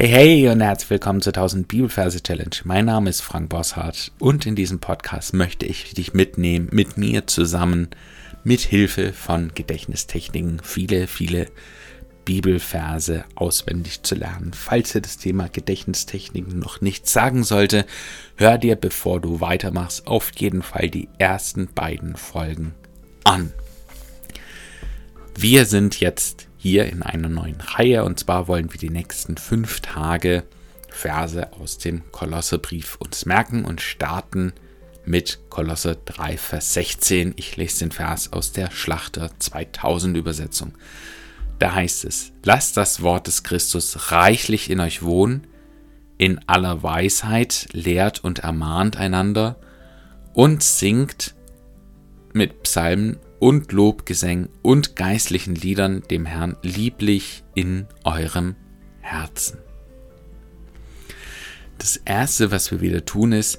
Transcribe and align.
Hey, 0.00 0.08
hey 0.08 0.48
und 0.48 0.62
herzlich 0.62 0.88
willkommen 0.88 1.20
zur 1.20 1.34
1000 1.34 1.68
Bibelverse 1.68 2.22
Challenge. 2.22 2.56
Mein 2.64 2.86
Name 2.86 3.10
ist 3.10 3.20
Frank 3.20 3.50
Bosshardt 3.50 4.12
und 4.18 4.46
in 4.46 4.56
diesem 4.56 4.80
Podcast 4.80 5.34
möchte 5.34 5.66
ich 5.66 5.92
dich 5.92 6.14
mitnehmen, 6.14 6.70
mit 6.72 6.96
mir 6.96 7.26
zusammen, 7.26 7.88
mit 8.42 8.62
Hilfe 8.62 9.12
von 9.12 9.52
Gedächtnistechniken, 9.54 10.62
viele, 10.64 11.06
viele 11.06 11.48
Bibelverse 12.24 13.26
auswendig 13.34 14.02
zu 14.02 14.14
lernen. 14.14 14.52
Falls 14.54 14.92
dir 14.92 15.02
das 15.02 15.18
Thema 15.18 15.50
Gedächtnistechniken 15.50 16.58
noch 16.58 16.80
nichts 16.80 17.12
sagen 17.12 17.44
sollte, 17.44 17.84
hör 18.36 18.56
dir, 18.56 18.76
bevor 18.76 19.20
du 19.20 19.42
weitermachst, 19.42 20.06
auf 20.06 20.32
jeden 20.34 20.62
Fall 20.62 20.88
die 20.88 21.10
ersten 21.18 21.68
beiden 21.74 22.16
Folgen 22.16 22.74
an. 23.24 23.52
Wir 25.36 25.66
sind 25.66 26.00
jetzt 26.00 26.48
hier 26.62 26.86
in 26.86 27.02
einer 27.02 27.30
neuen 27.30 27.58
Reihe 27.58 28.04
und 28.04 28.20
zwar 28.20 28.46
wollen 28.46 28.70
wir 28.70 28.78
die 28.78 28.90
nächsten 28.90 29.38
fünf 29.38 29.80
Tage 29.80 30.44
Verse 30.90 31.50
aus 31.54 31.78
dem 31.78 32.02
Kolosserbrief 32.12 32.96
uns 32.96 33.24
merken 33.24 33.64
und 33.64 33.80
starten 33.80 34.52
mit 35.06 35.38
Kolosser 35.48 35.94
3, 35.94 36.36
Vers 36.36 36.74
16. 36.74 37.32
Ich 37.36 37.56
lese 37.56 37.78
den 37.78 37.92
Vers 37.92 38.34
aus 38.34 38.52
der 38.52 38.70
Schlachter 38.70 39.30
2000 39.38 40.18
Übersetzung. 40.18 40.74
Da 41.58 41.74
heißt 41.74 42.04
es, 42.04 42.32
lasst 42.44 42.76
das 42.76 43.00
Wort 43.00 43.26
des 43.26 43.42
Christus 43.42 44.12
reichlich 44.12 44.68
in 44.68 44.80
euch 44.80 45.02
wohnen, 45.02 45.46
in 46.18 46.46
aller 46.46 46.82
Weisheit 46.82 47.68
lehrt 47.72 48.22
und 48.22 48.40
ermahnt 48.40 48.98
einander 48.98 49.56
und 50.34 50.62
singt 50.62 51.34
mit 52.34 52.62
Psalmen 52.64 53.16
und 53.40 53.72
Lobgesängen 53.72 54.50
und 54.62 54.94
geistlichen 54.94 55.54
Liedern 55.56 56.02
dem 56.10 56.26
Herrn 56.26 56.56
lieblich 56.62 57.42
in 57.54 57.86
eurem 58.04 58.54
Herzen. 59.00 59.58
Das 61.78 61.96
Erste, 61.96 62.50
was 62.50 62.70
wir 62.70 62.82
wieder 62.82 63.04
tun, 63.04 63.32
ist, 63.32 63.58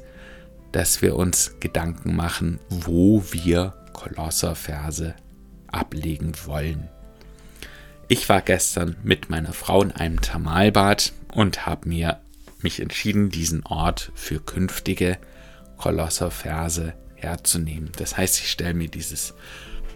dass 0.71 1.01
wir 1.01 1.15
uns 1.15 1.55
Gedanken 1.59 2.15
machen, 2.15 2.59
wo 2.69 3.23
wir 3.31 3.73
Kolosserverse 3.91 5.15
ablegen 5.67 6.33
wollen. 6.45 6.87
Ich 8.07 8.29
war 8.29 8.41
gestern 8.41 8.97
mit 9.03 9.29
meiner 9.29 9.53
Frau 9.53 9.81
in 9.81 9.91
einem 9.91 10.21
Thermalbad 10.21 11.11
und 11.33 11.65
habe 11.65 11.89
mir 11.89 12.21
mich 12.61 12.79
entschieden, 12.79 13.29
diesen 13.29 13.65
Ort 13.65 14.11
für 14.13 14.39
künftige 14.39 15.17
Kolosserverse 15.77 16.93
herzunehmen. 17.15 17.91
Das 17.97 18.17
heißt, 18.17 18.39
ich 18.39 18.51
stelle 18.51 18.75
mir 18.75 18.89
dieses 18.89 19.33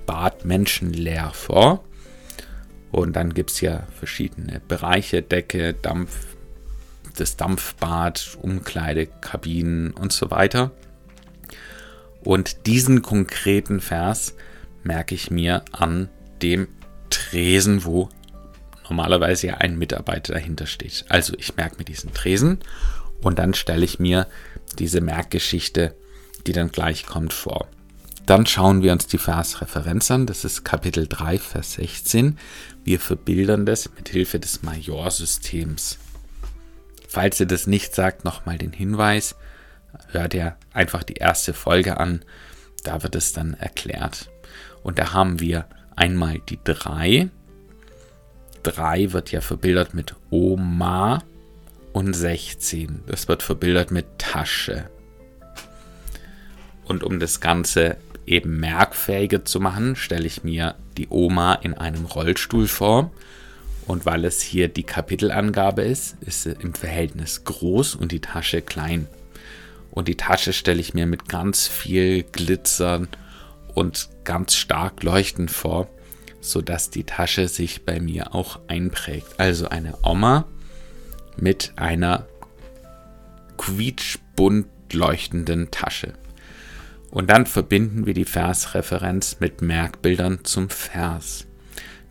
Bad 0.06 0.46
menschenleer 0.46 1.32
vor. 1.32 1.84
Und 2.92 3.16
dann 3.16 3.34
gibt 3.34 3.52
es 3.52 3.62
ja 3.62 3.88
verschiedene 3.98 4.62
Bereiche, 4.68 5.22
Decke, 5.22 5.74
Dampf, 5.74 6.36
das 7.18 7.36
Dampfbad, 7.36 8.38
Umkleidekabinen 8.42 9.92
und 9.92 10.14
so 10.14 10.32
weiter. 10.32 10.72
Und 12.24 12.66
diesen 12.66 13.02
konkreten 13.02 13.82
Vers 13.82 14.36
merke 14.84 15.16
ich 15.16 15.30
mir 15.30 15.64
an 15.72 16.10
dem 16.42 16.68
Tresen, 17.10 17.86
wo 17.86 18.10
normalerweise 18.84 19.48
ja 19.48 19.56
ein 19.56 19.78
Mitarbeiter 19.78 20.34
dahinter 20.34 20.66
steht. 20.66 21.06
Also 21.10 21.34
ich 21.38 21.56
merke 21.56 21.78
mir 21.78 21.86
diesen 21.86 22.14
Tresen 22.14 22.60
und 23.22 23.40
dann 23.40 23.54
stelle 23.54 23.86
ich 23.86 24.00
mir 24.00 24.28
diese 24.78 25.02
Merkgeschichte, 25.02 25.96
die 26.46 26.54
dann 26.54 26.70
gleich 26.70 27.06
kommt, 27.06 27.34
vor. 27.34 27.68
Dann 28.26 28.48
schauen 28.48 28.82
wir 28.82 28.92
uns 28.92 29.06
die 29.06 29.20
Versreferenz 29.20 30.10
an. 30.10 30.26
Das 30.26 30.46
ist 30.46 30.64
Kapitel 30.64 31.08
3, 31.08 31.38
Vers 31.38 31.74
16. 31.74 32.40
Wir 32.84 33.00
verbildern 33.00 33.68
das 33.68 33.90
mit 33.96 34.10
Hilfe 34.10 34.40
des 34.40 34.64
Majorsystems. 34.64 36.00
Falls 37.08 37.40
ihr 37.40 37.46
das 37.46 37.68
nicht 37.68 37.94
sagt, 37.94 38.26
nochmal 38.26 38.58
den 38.58 38.74
Hinweis. 38.74 39.36
Hört 40.10 40.34
ihr 40.34 40.56
einfach 40.74 41.04
die 41.04 41.14
erste 41.14 41.54
Folge 41.54 42.00
an. 42.00 42.26
Da 42.84 43.04
wird 43.04 43.16
es 43.16 43.32
dann 43.32 43.54
erklärt. 43.54 44.32
Und 44.82 44.98
da 44.98 45.14
haben 45.14 45.40
wir 45.40 45.66
einmal 45.96 46.40
die 46.50 46.60
3. 46.64 47.30
3 48.64 49.14
wird 49.14 49.32
ja 49.32 49.42
verbildert 49.42 49.94
mit 49.94 50.16
Oma 50.32 51.24
und 51.94 52.14
16. 52.14 53.04
Das 53.06 53.28
wird 53.28 53.44
verbildert 53.44 53.92
mit 53.92 54.18
Tasche. 54.18 54.90
Und 56.86 57.04
um 57.04 57.20
das 57.20 57.40
Ganze 57.40 57.98
eben 58.26 58.60
merkfähiger 58.60 59.46
zu 59.46 59.60
machen, 59.60 59.96
stelle 59.96 60.26
ich 60.26 60.44
mir 60.44 60.76
die 60.98 61.08
Oma 61.10 61.56
in 61.56 61.74
einem 61.74 62.06
Rollstuhl 62.06 62.68
vor. 62.68 63.12
Und 63.88 64.06
weil 64.06 64.26
es 64.26 64.42
hier 64.42 64.68
die 64.68 64.84
Kapitelangabe 64.84 65.84
ist, 65.84 66.18
ist 66.22 66.44
sie 66.44 66.56
im 66.60 66.74
Verhältnis 66.74 67.44
groß 67.44 67.96
und 67.96 68.12
die 68.12 68.22
Tasche 68.22 68.62
klein. 68.62 69.08
Und 69.92 70.08
die 70.08 70.18
Tasche 70.18 70.54
stelle 70.54 70.82
ich 70.82 70.94
mir 70.94 71.06
mit 71.06 71.30
ganz 71.30 71.68
viel 71.68 72.24
Glitzern 72.24 73.08
und 73.76 74.10
ganz 74.24 74.56
stark 74.56 75.04
leuchten 75.04 75.50
vor, 75.50 75.88
sodass 76.42 76.90
die 76.90 77.04
Tasche 77.04 77.48
sich 77.48 77.86
bei 77.86 78.00
mir 78.00 78.34
auch 78.34 78.60
einprägt. 78.68 79.40
Also 79.40 79.70
eine 79.70 79.98
Oma 80.04 80.46
mit 81.38 81.74
einer 81.76 82.28
quietschbunt 83.58 84.68
leuchtenden 84.92 85.72
Tasche. 85.72 86.14
Und 87.16 87.30
dann 87.30 87.46
verbinden 87.46 88.06
wir 88.06 88.14
die 88.14 88.26
Versreferenz 88.26 89.38
mit 89.40 89.62
Merkbildern 89.62 90.44
zum 90.44 90.70
Vers. 90.70 91.48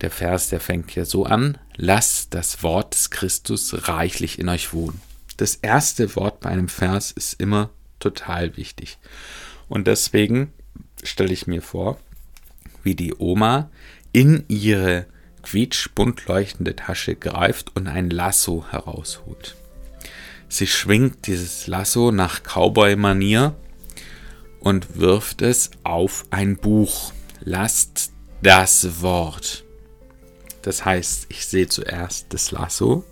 Der 0.00 0.10
Vers, 0.10 0.48
der 0.48 0.60
fängt 0.60 0.92
hier 0.92 1.04
so 1.04 1.26
an, 1.26 1.58
lasst 1.76 2.32
das 2.32 2.62
Wort 2.62 2.94
des 2.94 3.10
Christus 3.10 3.86
reichlich 3.86 4.38
in 4.38 4.48
euch 4.48 4.72
wohnen. 4.72 5.02
Das 5.36 5.56
erste 5.56 6.16
Wort 6.16 6.40
bei 6.40 6.48
einem 6.48 6.68
Vers 6.68 7.10
ist 7.10 7.38
immer 7.38 7.68
total 8.00 8.56
wichtig. 8.56 8.96
Und 9.68 9.88
deswegen 9.88 10.54
stelle 11.02 11.34
ich 11.34 11.46
mir 11.46 11.60
vor, 11.60 12.00
wie 12.82 12.94
die 12.94 13.12
Oma 13.12 13.68
in 14.12 14.44
ihre 14.48 15.04
quietschbunt 15.42 16.24
leuchtende 16.28 16.76
Tasche 16.76 17.14
greift 17.14 17.76
und 17.76 17.88
ein 17.88 18.08
Lasso 18.08 18.64
herausholt. 18.70 19.54
Sie 20.48 20.66
schwingt 20.66 21.26
dieses 21.26 21.66
Lasso 21.66 22.10
nach 22.10 22.42
Cowboy-Manier 22.42 23.54
und 24.64 24.98
wirft 24.98 25.42
es 25.42 25.70
auf 25.84 26.24
ein 26.30 26.56
Buch. 26.56 27.12
Lasst 27.40 28.12
das 28.42 29.02
Wort. 29.02 29.64
Das 30.62 30.84
heißt, 30.84 31.26
ich 31.28 31.46
sehe 31.46 31.68
zuerst 31.68 32.32
das 32.32 32.50
Lasso, 32.50 33.04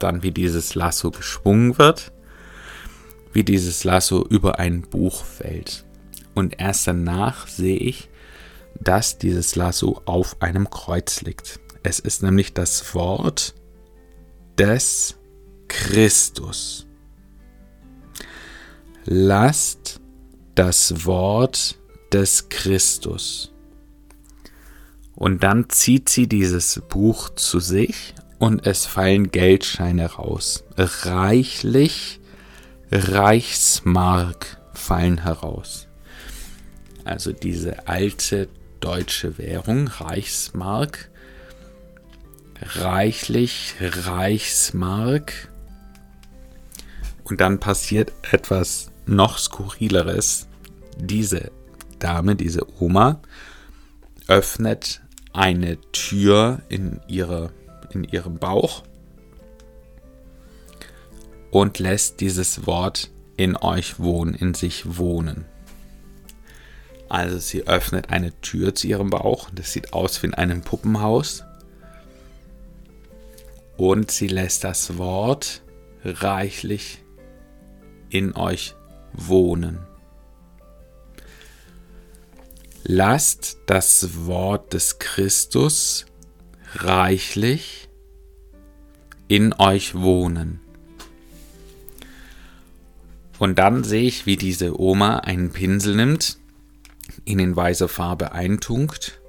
dann 0.00 0.22
wie 0.22 0.32
dieses 0.32 0.74
Lasso 0.74 1.10
geschwungen 1.10 1.78
wird, 1.78 2.12
wie 3.34 3.44
dieses 3.44 3.84
Lasso 3.84 4.26
über 4.26 4.58
ein 4.58 4.80
Buch 4.82 5.24
fällt. 5.24 5.84
Und 6.34 6.58
erst 6.58 6.86
danach 6.86 7.46
sehe 7.46 7.76
ich, 7.76 8.08
dass 8.80 9.18
dieses 9.18 9.54
Lasso 9.54 10.00
auf 10.06 10.40
einem 10.40 10.70
Kreuz 10.70 11.20
liegt. 11.20 11.60
Es 11.82 11.98
ist 11.98 12.22
nämlich 12.22 12.54
das 12.54 12.94
Wort 12.94 13.54
des 14.58 15.16
Christus 15.68 16.86
lasst 19.04 20.00
das 20.54 21.04
Wort 21.06 21.78
des 22.12 22.48
Christus. 22.48 23.52
Und 25.14 25.42
dann 25.42 25.68
zieht 25.68 26.08
sie 26.08 26.26
dieses 26.26 26.82
Buch 26.88 27.30
zu 27.30 27.60
sich 27.60 28.14
und 28.38 28.66
es 28.66 28.86
fallen 28.86 29.30
Geldscheine 29.30 30.06
raus. 30.06 30.64
Reichlich 30.76 32.20
Reichsmark 32.90 34.58
fallen 34.74 35.22
heraus. 35.22 35.86
Also 37.04 37.32
diese 37.32 37.88
alte 37.88 38.48
deutsche 38.80 39.38
Währung, 39.38 39.88
Reichsmark, 39.88 41.10
reichlich 42.60 43.74
Reichsmark. 43.80 45.48
Und 47.24 47.40
dann 47.40 47.60
passiert 47.60 48.12
etwas 48.30 48.91
noch 49.06 49.38
skurrileres. 49.38 50.48
Diese 50.98 51.50
Dame, 51.98 52.36
diese 52.36 52.66
Oma, 52.80 53.20
öffnet 54.28 55.02
eine 55.32 55.78
Tür 55.92 56.60
in, 56.68 57.00
ihre, 57.08 57.52
in 57.92 58.04
ihrem 58.04 58.38
Bauch 58.38 58.82
und 61.50 61.78
lässt 61.78 62.20
dieses 62.20 62.66
Wort 62.66 63.10
in 63.36 63.56
euch 63.56 63.98
wohnen, 63.98 64.34
in 64.34 64.54
sich 64.54 64.96
wohnen. 64.98 65.44
Also 67.08 67.38
sie 67.38 67.66
öffnet 67.66 68.08
eine 68.10 68.32
Tür 68.40 68.74
zu 68.74 68.86
ihrem 68.86 69.10
Bauch. 69.10 69.50
Das 69.54 69.72
sieht 69.72 69.92
aus 69.92 70.22
wie 70.22 70.28
in 70.28 70.34
einem 70.34 70.62
Puppenhaus. 70.62 71.44
Und 73.76 74.10
sie 74.10 74.28
lässt 74.28 74.64
das 74.64 74.96
Wort 74.96 75.62
reichlich 76.04 77.02
in 78.08 78.34
euch 78.34 78.74
wohnen. 79.12 79.78
Lasst 82.84 83.58
das 83.66 84.26
Wort 84.26 84.72
des 84.72 84.98
Christus 84.98 86.06
reichlich, 86.74 87.88
in 89.28 89.54
euch 89.54 89.94
wohnen. 89.94 90.60
Und 93.38 93.58
dann 93.58 93.82
sehe 93.82 94.02
ich, 94.02 94.26
wie 94.26 94.36
diese 94.36 94.78
Oma 94.78 95.18
einen 95.20 95.52
Pinsel 95.52 95.96
nimmt, 95.96 96.38
ihn 97.24 97.38
in 97.38 97.56
weißer 97.56 97.88
Farbe 97.88 98.32
eintunkt 98.32 99.20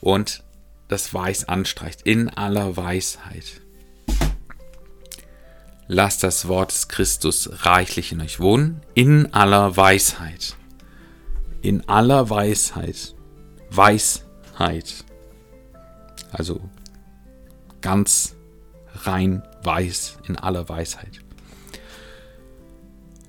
und 0.00 0.42
das 0.88 1.12
Weiß 1.12 1.48
anstreicht 1.48 2.02
in 2.02 2.30
aller 2.30 2.76
Weisheit. 2.76 3.60
Lasst 5.86 6.22
das 6.22 6.48
Wort 6.48 6.72
des 6.72 6.88
Christus 6.88 7.66
reichlich 7.66 8.12
in 8.12 8.20
euch 8.22 8.40
wohnen, 8.40 8.80
in 8.94 9.34
aller 9.34 9.76
Weisheit. 9.76 10.56
In 11.60 11.88
aller 11.88 12.30
Weisheit. 12.30 13.14
Weisheit. 13.70 15.04
Also 16.32 16.60
ganz 17.80 18.34
rein 18.94 19.42
weiß, 19.62 20.18
in 20.26 20.36
aller 20.36 20.68
Weisheit. 20.68 21.20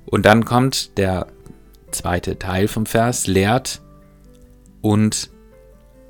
Und 0.05 0.25
dann 0.25 0.45
kommt 0.45 0.97
der 0.97 1.27
zweite 1.91 2.39
Teil 2.39 2.67
vom 2.67 2.85
Vers, 2.85 3.27
lehrt 3.27 3.81
und 4.81 5.29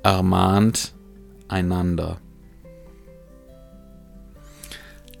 ermahnt 0.02 0.94
einander. 1.48 2.20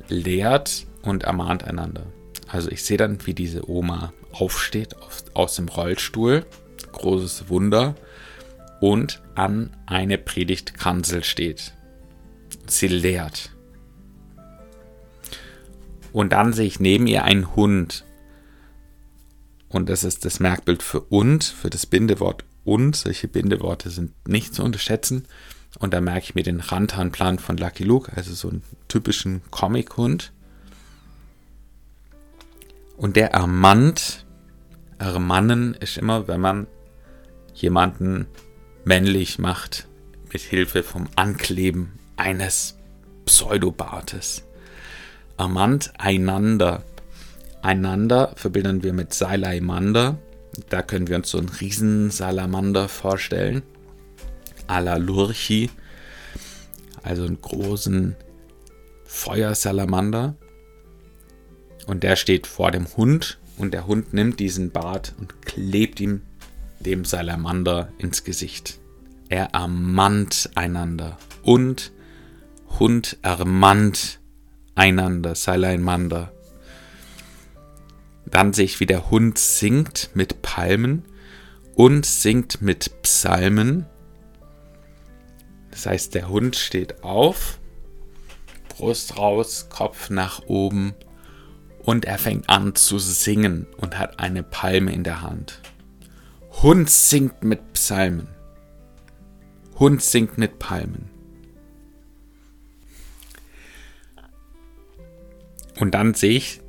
Lehrt 0.08 0.86
und 1.06 1.24
ermahnt 1.24 1.64
einander. 1.64 2.06
Also 2.48 2.70
ich 2.70 2.84
sehe 2.84 2.96
dann, 2.96 3.26
wie 3.26 3.34
diese 3.34 3.68
Oma 3.68 4.12
aufsteht 4.32 4.96
aus 5.34 5.56
dem 5.56 5.68
Rollstuhl, 5.68 6.44
großes 6.92 7.48
Wunder, 7.48 7.94
und 8.80 9.22
an 9.34 9.74
eine 9.86 10.18
Predigtkanzel 10.18 11.24
steht. 11.24 11.72
Sie 12.66 12.88
lehrt. 12.88 13.50
Und 16.12 16.32
dann 16.32 16.52
sehe 16.52 16.66
ich 16.66 16.80
neben 16.80 17.06
ihr 17.06 17.24
einen 17.24 17.56
Hund. 17.56 18.04
Und 19.68 19.88
das 19.88 20.04
ist 20.04 20.24
das 20.24 20.40
Merkbild 20.40 20.82
für 20.82 21.00
und, 21.00 21.44
für 21.44 21.70
das 21.70 21.86
Bindewort 21.86 22.44
und. 22.64 22.96
Solche 22.96 23.28
Bindeworte 23.28 23.90
sind 23.90 24.12
nicht 24.26 24.54
zu 24.54 24.62
unterschätzen. 24.62 25.26
Und 25.78 25.92
da 25.92 26.00
merke 26.00 26.24
ich 26.24 26.34
mir 26.34 26.42
den 26.42 26.60
Rantanplan 26.60 27.38
von 27.38 27.56
Lucky 27.58 27.84
Luke, 27.84 28.10
also 28.16 28.32
so 28.32 28.48
einen 28.48 28.62
typischen 28.88 29.42
Comic-Hund. 29.50 30.32
Und 32.96 33.16
der 33.16 33.32
ermannt, 33.32 34.24
ermannen 34.98 35.74
ist 35.74 35.98
immer, 35.98 36.28
wenn 36.28 36.40
man 36.40 36.66
jemanden 37.54 38.26
männlich 38.84 39.38
macht, 39.38 39.86
mit 40.32 40.42
Hilfe 40.42 40.82
vom 40.82 41.08
Ankleben 41.16 41.98
eines 42.16 42.78
Pseudobartes. 43.24 44.44
Ermannt 45.36 45.92
einander. 45.98 46.82
Einander 47.62 48.32
verbinden 48.36 48.82
wir 48.82 48.92
mit 48.92 49.12
Salamander. 49.12 50.18
Da 50.70 50.82
können 50.82 51.08
wir 51.08 51.16
uns 51.16 51.30
so 51.30 51.38
einen 51.38 51.48
Riesensalamander 51.48 52.88
vorstellen. 52.88 53.62
A 54.66 54.78
la 54.78 54.96
Lurchi. 54.96 55.70
Also 57.02 57.24
einen 57.24 57.40
großen 57.40 58.16
Feuersalamander. 59.04 60.36
Und 61.86 62.02
der 62.02 62.16
steht 62.16 62.46
vor 62.46 62.70
dem 62.70 62.86
Hund 62.96 63.38
und 63.56 63.72
der 63.72 63.86
Hund 63.86 64.12
nimmt 64.12 64.40
diesen 64.40 64.70
Bart 64.70 65.14
und 65.18 65.42
klebt 65.42 66.00
ihm 66.00 66.22
dem 66.80 67.04
Salamander 67.04 67.88
ins 67.98 68.24
Gesicht. 68.24 68.78
Er 69.28 69.54
ermannt 69.54 70.50
einander 70.54 71.16
und 71.42 71.92
Hund 72.78 73.16
ermannt 73.22 74.20
einander, 74.74 75.34
Salamander. 75.34 76.32
Dann 78.26 78.52
sehe 78.52 78.64
ich, 78.64 78.80
wie 78.80 78.86
der 78.86 79.10
Hund 79.10 79.38
singt 79.38 80.10
mit 80.14 80.42
Palmen 80.42 81.04
und 81.74 82.04
singt 82.04 82.60
mit 82.60 83.02
Psalmen. 83.02 83.86
Das 85.70 85.86
heißt, 85.86 86.14
der 86.14 86.28
Hund 86.28 86.56
steht 86.56 87.04
auf, 87.04 87.60
Brust 88.68 89.16
raus, 89.16 89.68
Kopf 89.70 90.10
nach 90.10 90.42
oben 90.46 90.94
und 91.86 92.04
er 92.04 92.18
fängt 92.18 92.50
an 92.50 92.74
zu 92.74 92.98
singen 92.98 93.66
und 93.76 93.96
hat 93.96 94.18
eine 94.18 94.42
Palme 94.42 94.92
in 94.92 95.04
der 95.04 95.22
Hand. 95.22 95.60
Hund 96.60 96.90
singt 96.90 97.44
mit 97.44 97.72
Psalmen. 97.74 98.26
Hund 99.78 100.02
singt 100.02 100.36
mit 100.36 100.58
Palmen. 100.58 101.08
Und 105.78 105.94
dann 105.94 106.14
sehe 106.14 106.36
ich 106.36 106.60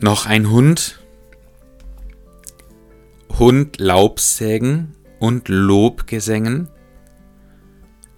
noch 0.00 0.26
ein 0.26 0.50
Hund. 0.50 0.98
Hund 3.38 3.78
Laubsägen 3.78 4.96
und 5.20 5.48
Lobgesängen. 5.48 6.68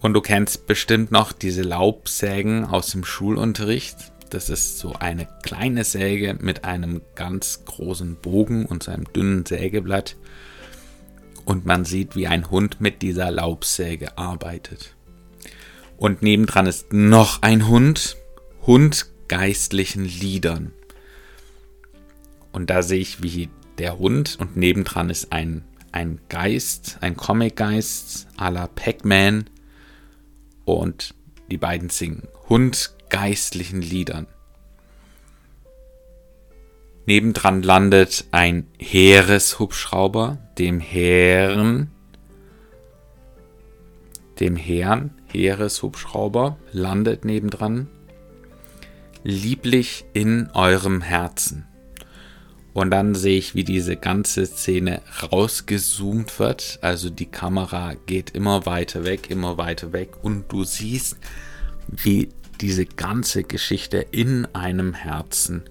Und 0.00 0.15
du 0.15 0.23
kennst 0.23 0.67
bestimmt 0.67 1.11
noch 1.11 1.32
diese 1.32 1.62
Laubsägen 1.62 2.65
aus 2.65 2.93
dem 2.93 3.05
Schulunterricht. 3.05 4.13
Das 4.34 4.50
ist 4.50 4.81
so 4.81 4.94
eine 4.94 5.28
kleine 5.44 5.84
Säge 5.84 6.36
mit 6.40 6.64
einem 6.64 7.02
ganz 7.14 7.64
großen 7.66 8.16
Bogen 8.16 8.66
und 8.66 8.82
seinem 8.82 9.04
dünnen 9.12 9.46
Sägeblatt. 9.46 10.16
Und 11.44 11.66
man 11.66 11.84
sieht, 11.84 12.16
wie 12.16 12.26
ein 12.26 12.50
Hund 12.50 12.81
mit 12.81 13.00
dieser 13.00 13.31
Laubsäge 13.31 14.19
arbeitet. 14.19 14.96
Und 15.96 16.22
nebendran 16.22 16.66
ist 16.66 16.92
noch 16.92 17.42
ein 17.42 17.69
Hund. 17.69 18.16
Hund 18.66 19.06
geistlichen 19.28 20.04
Liedern. 20.04 20.72
Und 22.50 22.70
da 22.70 22.82
sehe 22.82 22.98
ich, 22.98 23.22
wie 23.22 23.50
der 23.78 24.00
Hund 24.00 24.37
und 24.40 24.56
nebendran 24.56 25.10
ist 25.10 25.32
ein, 25.32 25.62
ein 25.92 26.19
Geist, 26.28 26.98
ein 27.02 27.16
Comic-Geist 27.16 28.26
à 28.37 28.50
la 28.50 28.66
Pac-Man. 28.66 29.48
Und 30.64 31.14
die 31.50 31.58
beiden 31.58 31.91
singen 31.91 32.29
Hund 32.49 32.94
geistlichen 33.08 33.81
Liedern. 33.81 34.26
Nebendran 37.06 37.62
landet 37.62 38.25
ein 38.31 38.67
Heereshubschrauber, 38.79 40.38
dem 40.58 40.81
Herren, 40.81 41.91
dem 44.41 44.56
Herrn, 44.56 45.11
Heereshubschrauber, 45.26 46.58
landet 46.73 47.25
nebendran. 47.25 47.88
Lieblich 49.23 50.04
in 50.12 50.50
eurem 50.52 51.02
Herzen. 51.02 51.66
Und 52.75 52.90
dann 52.90 53.14
sehe 53.14 53.38
ich, 53.38 53.54
wie 53.54 53.62
diese 53.62 53.97
ganze 53.97 54.45
Szene 54.47 55.00
rausgezoomt 55.23 56.40
wird. 56.40 56.81
Also 56.83 57.09
die 57.09 57.26
Kamera 57.26 57.95
geht 58.07 58.31
immer 58.31 58.66
weiter 58.66 59.04
weg, 59.04 59.31
immer 59.31 59.57
weiter 59.57 59.93
weg. 59.93 60.11
Und 60.23 60.50
du 60.50 60.64
siehst, 60.64 61.16
wie 61.87 62.31
diese 62.61 62.85
ganze 62.85 63.45
Geschichte 63.45 63.99
in 64.11 64.47
einem 64.54 64.93
Herzen 64.93 65.62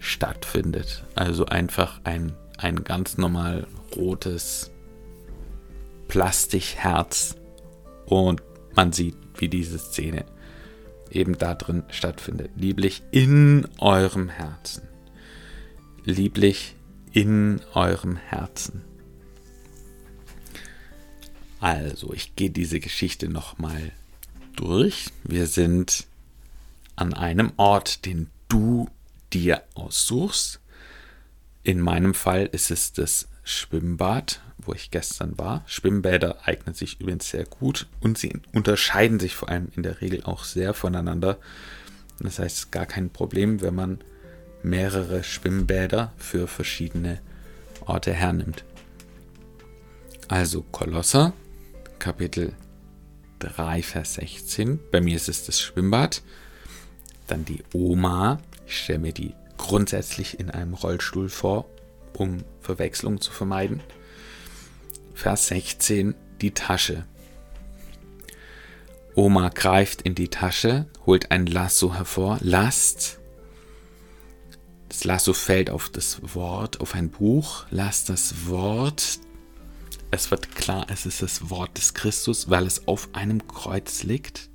stattfindet. 0.00 1.04
Also 1.14 1.46
einfach 1.46 2.00
ein, 2.02 2.34
ein 2.56 2.82
ganz 2.82 3.18
normal 3.18 3.68
rotes 3.96 4.72
Plastikherz 6.08 7.36
und 8.06 8.42
man 8.74 8.92
sieht, 8.92 9.16
wie 9.36 9.48
diese 9.48 9.78
Szene 9.78 10.24
eben 11.10 11.38
da 11.38 11.54
drin 11.54 11.84
stattfindet. 11.88 12.50
Lieblich 12.56 13.02
in 13.12 13.68
eurem 13.78 14.28
Herzen. 14.28 14.87
Lieblich 16.08 16.74
in 17.12 17.60
eurem 17.74 18.16
Herzen. 18.16 18.80
Also, 21.60 22.14
ich 22.14 22.34
gehe 22.34 22.48
diese 22.48 22.80
Geschichte 22.80 23.28
nochmal 23.28 23.92
durch. 24.56 25.10
Wir 25.24 25.46
sind 25.46 26.06
an 26.96 27.12
einem 27.12 27.52
Ort, 27.58 28.06
den 28.06 28.30
du 28.48 28.88
dir 29.34 29.62
aussuchst. 29.74 30.60
In 31.62 31.78
meinem 31.78 32.14
Fall 32.14 32.46
ist 32.52 32.70
es 32.70 32.94
das 32.94 33.28
Schwimmbad, 33.44 34.40
wo 34.56 34.72
ich 34.72 34.90
gestern 34.90 35.36
war. 35.36 35.62
Schwimmbäder 35.66 36.38
eignen 36.46 36.74
sich 36.74 37.02
übrigens 37.02 37.28
sehr 37.28 37.44
gut 37.44 37.86
und 38.00 38.16
sie 38.16 38.32
unterscheiden 38.54 39.20
sich 39.20 39.34
vor 39.34 39.50
allem 39.50 39.68
in 39.76 39.82
der 39.82 40.00
Regel 40.00 40.24
auch 40.24 40.44
sehr 40.44 40.72
voneinander. 40.72 41.36
Das 42.18 42.38
heißt, 42.38 42.72
gar 42.72 42.86
kein 42.86 43.10
Problem, 43.10 43.60
wenn 43.60 43.74
man 43.74 43.98
mehrere 44.62 45.22
Schwimmbäder 45.24 46.12
für 46.16 46.46
verschiedene 46.46 47.20
Orte 47.86 48.12
hernimmt. 48.12 48.64
Also 50.28 50.62
Kolosser, 50.62 51.32
Kapitel 51.98 52.52
3, 53.38 53.82
Vers 53.82 54.14
16. 54.14 54.78
Bei 54.90 55.00
mir 55.00 55.16
ist 55.16 55.28
es 55.28 55.46
das 55.46 55.60
Schwimmbad. 55.60 56.22
Dann 57.26 57.44
die 57.44 57.62
Oma. 57.72 58.40
Ich 58.66 58.78
stelle 58.78 58.98
mir 58.98 59.12
die 59.12 59.34
grundsätzlich 59.56 60.38
in 60.38 60.50
einem 60.50 60.74
Rollstuhl 60.74 61.28
vor, 61.28 61.66
um 62.14 62.38
Verwechslung 62.60 63.20
zu 63.20 63.32
vermeiden. 63.32 63.80
Vers 65.14 65.48
16. 65.48 66.14
Die 66.40 66.52
Tasche. 66.52 67.04
Oma 69.14 69.48
greift 69.48 70.02
in 70.02 70.14
die 70.14 70.28
Tasche, 70.28 70.86
holt 71.04 71.32
ein 71.32 71.46
Lasso 71.46 71.94
hervor, 71.94 72.38
lasst. 72.40 73.17
Das 74.88 75.04
Lasso 75.04 75.32
fällt 75.34 75.70
auf 75.70 75.88
das 75.88 76.34
Wort, 76.34 76.80
auf 76.80 76.94
ein 76.94 77.10
Buch, 77.10 77.66
lasst 77.70 78.08
das 78.08 78.46
Wort. 78.46 79.20
Es 80.10 80.30
wird 80.30 80.54
klar, 80.54 80.86
es 80.88 81.04
ist 81.04 81.20
das 81.20 81.50
Wort 81.50 81.76
des 81.76 81.92
Christus, 81.92 82.48
weil 82.48 82.66
es 82.66 82.88
auf 82.88 83.10
einem 83.12 83.46
Kreuz 83.46 84.02
liegt. 84.02 84.48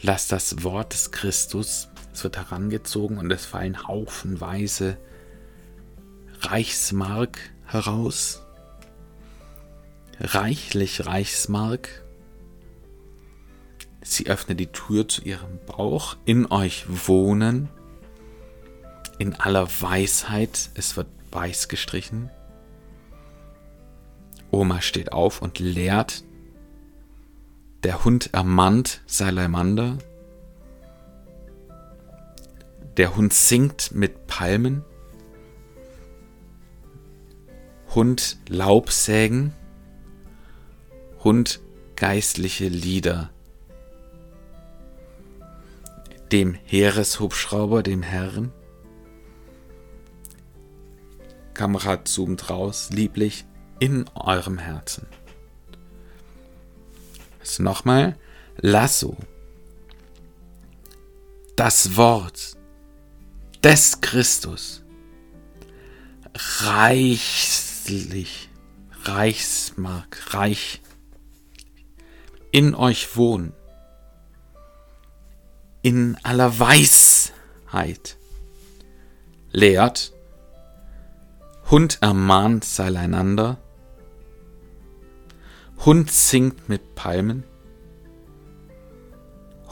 Lasst 0.00 0.30
das 0.30 0.62
Wort 0.62 0.92
des 0.92 1.10
Christus, 1.10 1.88
es 2.12 2.22
wird 2.22 2.36
herangezogen 2.36 3.18
und 3.18 3.30
es 3.32 3.44
fallen 3.44 3.86
haufenweise 3.86 4.96
Reichsmark 6.40 7.38
heraus. 7.66 8.42
Reichlich 10.20 11.06
Reichsmark. 11.06 12.04
Sie 14.02 14.26
öffnet 14.26 14.60
die 14.60 14.70
Tür 14.70 15.08
zu 15.08 15.22
ihrem 15.22 15.58
Bauch. 15.66 16.16
In 16.24 16.46
euch 16.46 16.84
wohnen. 16.88 17.68
In 19.22 19.36
aller 19.36 19.68
Weisheit. 19.80 20.70
Es 20.74 20.96
wird 20.96 21.06
weiß 21.30 21.68
gestrichen. 21.68 22.28
Oma 24.50 24.80
steht 24.80 25.12
auf 25.12 25.40
und 25.42 25.60
lehrt. 25.60 26.24
Der 27.84 28.04
Hund 28.04 28.30
ermannt 28.34 29.00
Salamander. 29.06 29.98
Der 32.96 33.14
Hund 33.14 33.32
singt 33.32 33.92
mit 33.94 34.26
Palmen. 34.26 34.84
Hund 37.94 38.38
Laubsägen, 38.48 39.52
Hund 41.22 41.60
geistliche 41.94 42.66
Lieder. 42.66 43.30
Dem 46.32 46.54
Heereshubschrauber, 46.54 47.84
dem 47.84 48.02
Herrn. 48.02 48.52
Kamerad 51.62 52.08
zoomt 52.08 52.50
raus, 52.50 52.88
lieblich 52.90 53.44
in 53.78 54.06
eurem 54.16 54.58
Herzen. 54.58 55.06
Also 57.38 57.62
nochmal, 57.62 58.16
Lasso. 58.56 59.16
Das 61.54 61.96
Wort 61.96 62.56
des 63.62 64.00
Christus. 64.00 64.82
Reichlich, 66.62 67.30
Reichsmark, 69.04 70.34
reich 70.34 70.82
in 72.50 72.74
euch 72.74 73.16
wohnen, 73.16 73.52
in 75.82 76.18
aller 76.24 76.58
Weisheit, 76.58 78.16
lehrt, 79.52 80.12
Hund 81.72 82.02
ermahnt 82.02 82.66
seieinander, 82.66 83.56
Hund 85.86 86.10
singt 86.10 86.68
mit 86.68 86.94
Palmen, 86.94 87.44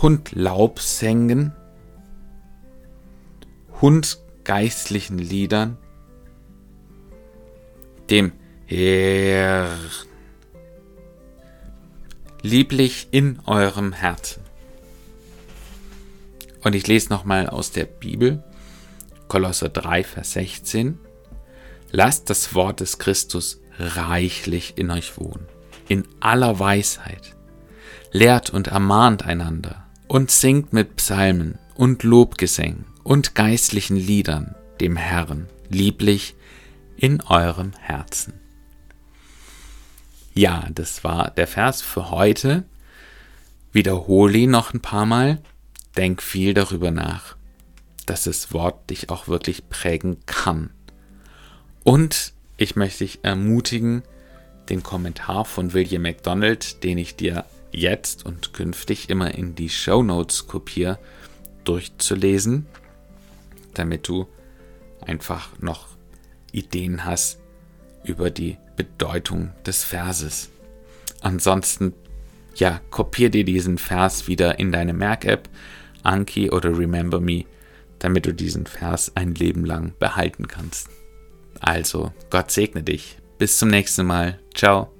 Hund 0.00 0.33
Laubsängen, 0.33 1.52
Hund 3.83 4.19
geistlichen 4.45 5.19
Liedern, 5.19 5.76
dem 8.09 8.33
Herrn. 8.64 9.78
Lieblich 12.40 13.09
in 13.11 13.40
eurem 13.45 13.92
Herzen. 13.92 14.42
Und 16.64 16.75
ich 16.75 16.87
lese 16.87 17.11
nochmal 17.11 17.47
aus 17.47 17.73
der 17.73 17.85
Bibel, 17.85 18.42
Kolosser 19.28 19.69
3, 19.69 20.02
Vers 20.02 20.33
16. 20.33 20.99
Lasst 21.92 22.30
das 22.30 22.54
Wort 22.54 22.80
des 22.80 22.99
Christus 22.99 23.61
reichlich 23.78 24.75
in 24.76 24.90
euch 24.90 25.18
wohnen, 25.18 25.47
in 25.88 26.06
aller 26.20 26.59
Weisheit. 26.59 27.37
Lehrt 28.12 28.50
und 28.50 28.68
ermahnt 28.68 29.25
einander 29.25 29.87
und 30.06 30.30
singt 30.30 30.73
mit 30.73 30.97
Psalmen 30.97 31.59
und 31.75 32.02
Lobgesängen 32.02 32.85
und 33.02 33.35
geistlichen 33.35 33.97
Liedern 33.97 34.54
dem 34.80 34.97
Herrn, 34.97 35.49
lieblich 35.68 36.35
in 36.97 37.20
eurem 37.23 37.73
Herzen. 37.78 38.35
Ja, 40.35 40.68
das 40.73 41.04
war 41.04 41.30
der 41.30 41.47
Vers 41.47 41.82
für 41.82 42.11
heute. 42.11 42.64
Wiederhole 43.73 44.38
ihn 44.38 44.50
noch 44.50 44.73
ein 44.73 44.80
paar 44.80 45.06
Mal. 45.06 45.40
Denk 45.97 46.23
viel 46.23 46.54
darüber 46.54 46.90
nach, 46.90 47.37
dass 48.06 48.25
das 48.25 48.52
Wort 48.52 48.90
dich 48.90 49.11
auch 49.11 49.28
wirklich 49.28 49.68
prägen 49.68 50.18
kann. 50.26 50.70
Und 51.84 52.32
ich 52.56 52.76
möchte 52.76 53.04
dich 53.04 53.20
ermutigen, 53.22 54.02
den 54.68 54.82
Kommentar 54.82 55.44
von 55.44 55.72
William 55.72 56.02
MacDonald, 56.02 56.84
den 56.84 56.99
ich 56.99 57.16
dir 57.16 57.44
jetzt 57.72 58.25
und 58.25 58.52
künftig 58.52 59.10
immer 59.10 59.34
in 59.34 59.54
die 59.54 59.68
Show 59.68 60.02
Notes 60.02 60.46
kopiere, 60.46 60.99
durchzulesen, 61.64 62.66
damit 63.75 64.08
du 64.08 64.26
einfach 65.00 65.50
noch 65.60 65.88
Ideen 66.52 67.04
hast 67.04 67.38
über 68.04 68.30
die 68.30 68.58
Bedeutung 68.76 69.52
des 69.66 69.84
Verses. 69.84 70.50
Ansonsten, 71.20 71.92
ja, 72.54 72.80
kopier 72.90 73.30
dir 73.30 73.44
diesen 73.44 73.78
Vers 73.78 74.26
wieder 74.26 74.58
in 74.58 74.72
deine 74.72 74.92
Merk-App, 74.92 75.49
Anki 76.02 76.50
oder 76.50 76.76
Remember 76.76 77.20
Me, 77.20 77.44
damit 77.99 78.26
du 78.26 78.32
diesen 78.32 78.66
Vers 78.66 79.12
ein 79.16 79.34
Leben 79.34 79.64
lang 79.64 79.92
behalten 79.99 80.49
kannst. 80.49 80.88
Also, 81.61 82.12
Gott 82.31 82.50
segne 82.50 82.83
dich. 82.83 83.19
Bis 83.38 83.59
zum 83.59 83.69
nächsten 83.69 84.07
Mal. 84.07 84.38
Ciao. 84.55 84.90